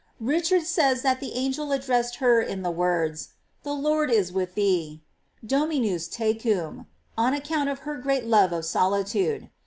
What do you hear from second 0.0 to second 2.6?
Richard says that the angel addressed her